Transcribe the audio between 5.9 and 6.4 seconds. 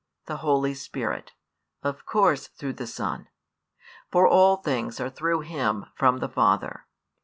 from the